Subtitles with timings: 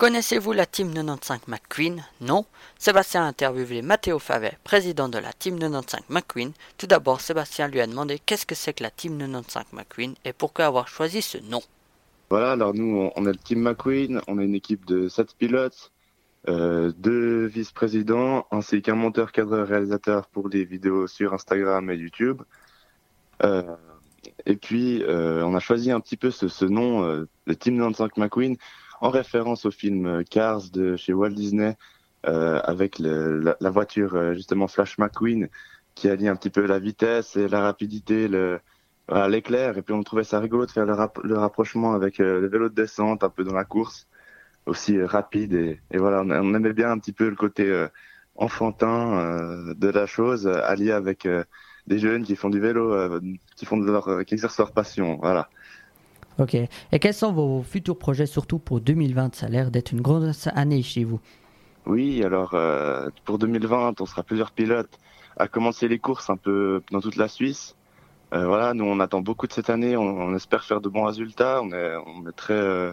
[0.00, 2.02] Connaissez-vous la Team 95 McQueen?
[2.22, 2.46] Non
[2.78, 6.52] Sébastien a interviewé Matteo Favet, président de la Team 95 McQueen.
[6.78, 10.32] Tout d'abord, Sébastien lui a demandé qu'est-ce que c'est que la Team 95 McQueen et
[10.32, 11.60] pourquoi avoir choisi ce nom?
[12.30, 15.92] Voilà, alors nous, on est le Team McQueen, on est une équipe de 7 pilotes,
[16.48, 22.40] euh, deux vice-présidents, ainsi qu'un monteur, cadreur, réalisateur pour des vidéos sur Instagram et YouTube.
[23.42, 23.76] Euh,
[24.46, 28.16] et puis, euh, on a choisi un petit peu ce, nom, euh, le Team 95
[28.16, 28.56] McQueen,
[29.00, 31.76] en référence au film Cars de chez Walt Disney,
[32.26, 35.48] euh, avec le, la, la, voiture euh, justement Flash McQueen
[35.94, 38.28] qui allie un petit peu la vitesse et la rapidité,
[39.08, 39.78] l'éclair.
[39.78, 42.68] Et puis on trouvait ça rigolo de faire le, rap rapprochement avec euh, le vélo
[42.68, 44.06] de descente, un peu dans la course,
[44.66, 45.54] aussi euh, rapide.
[45.54, 47.86] Et, et, voilà, on, aimait bien un petit peu le côté
[48.36, 51.26] enfantin de la chose, allié avec
[51.86, 53.20] des jeunes qui font du vélo,
[53.56, 55.18] qui font de leur, qui exercent leur passion.
[55.22, 55.48] Voilà.
[56.40, 56.54] Ok.
[56.54, 60.46] Et quels sont vos futurs projets, surtout pour 2020 Ça a l'air d'être une grosse
[60.54, 61.20] année chez vous.
[61.84, 64.98] Oui, alors euh, pour 2020, on sera plusieurs pilotes
[65.36, 67.76] à commencer les courses un peu dans toute la Suisse.
[68.32, 71.04] Euh, voilà, nous on attend beaucoup de cette année, on, on espère faire de bons
[71.04, 72.92] résultats, on est, on très euh,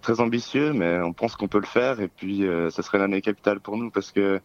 [0.00, 3.60] très ambitieux, mais on pense qu'on peut le faire et puis ce serait l'année capitale
[3.60, 4.40] pour nous parce que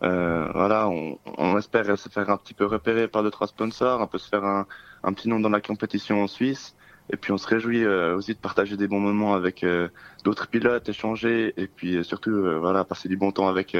[0.00, 4.06] voilà, on, on, espère se faire un petit peu repérer par deux trois sponsors, un
[4.06, 6.76] peu se faire un petit nom dans la compétition en Suisse.
[7.10, 9.88] Et puis on se réjouit euh, aussi de partager des bons moments avec euh,
[10.24, 13.76] d'autres pilotes, échanger et puis euh, surtout voilà passer du bon temps avec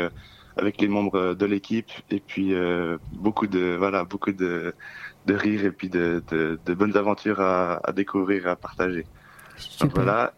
[0.56, 2.54] avec les membres de l'équipe et puis
[3.12, 4.74] beaucoup de voilà beaucoup de
[5.26, 9.06] de rire et puis de, de, de bonnes aventures à, à, découvrir à partager.
[9.80, 10.34] Donc voilà,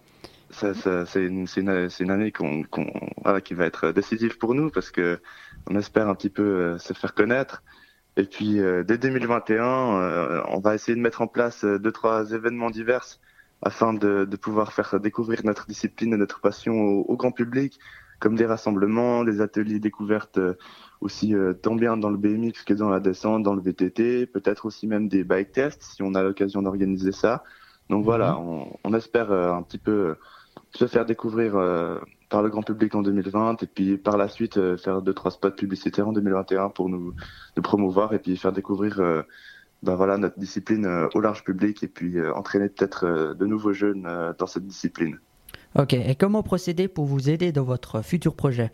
[0.51, 2.87] ça, ça, c'est une, une, une, année qu'on, qu'on,
[3.25, 5.21] voilà, qui va être décisive pour nous parce que
[5.71, 7.63] on espère un petit peu se faire connaître.
[8.17, 11.91] Et puis euh, dès 2021, euh, on va essayer de mettre en place euh, deux
[11.91, 13.05] trois événements divers
[13.63, 17.79] afin de, de, pouvoir faire découvrir notre discipline et notre passion au, au, grand public,
[18.21, 20.39] comme des rassemblements, des ateliers découvertes
[21.01, 24.87] aussi tant bien dans le BMX que dans la descente, dans le VTT, peut-être aussi
[24.87, 27.43] même des bike tests si on a l'occasion d'organiser ça.
[27.89, 28.05] Donc mmh.
[28.05, 30.17] voilà, on, on espère un petit peu
[30.75, 31.57] se faire découvrir
[32.35, 35.31] par le grand public en 2020 et puis par la suite euh, faire deux trois
[35.31, 37.15] spots publicitaires en 2021 pour nous,
[37.57, 39.23] nous promouvoir et puis faire découvrir euh,
[39.85, 43.47] ben voilà notre discipline euh, au large public et puis euh, entraîner peut-être euh, de
[43.47, 45.21] nouveaux jeunes euh, dans cette discipline.
[45.79, 48.73] Ok, et comment procéder pour vous aider dans votre futur projet?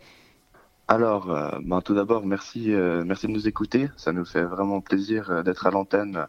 [0.87, 1.27] Alors,
[1.63, 2.69] ben, tout d'abord, merci,
[3.05, 3.89] merci de nous écouter.
[3.95, 6.27] Ça nous fait vraiment plaisir d'être à l'antenne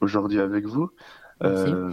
[0.00, 0.90] aujourd'hui avec vous.
[1.44, 1.90] Euh,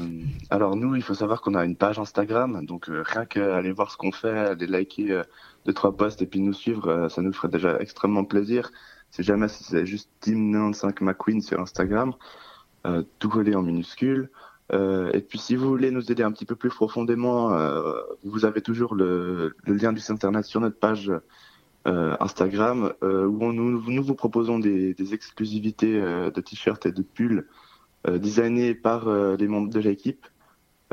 [0.50, 3.92] alors nous, il faut savoir qu'on a une page Instagram, donc euh, rien qu'aller voir
[3.92, 5.24] ce qu'on fait, aller liker euh,
[5.66, 8.72] deux trois posts et puis nous suivre, euh, ça nous ferait déjà extrêmement plaisir.
[9.12, 12.14] Si jamais c'est juste Team95 McQueen sur Instagram,
[12.88, 14.30] euh, tout collé en minuscule.
[14.72, 17.52] et puis si vous voulez nous aider un petit peu plus profondément,
[18.24, 21.12] vous avez toujours le, lien du site internet sur notre page
[21.86, 27.46] Instagram, où nous, vous proposons des, exclusivités de t-shirts et de pulls
[28.08, 30.26] designé par euh, les membres de l'équipe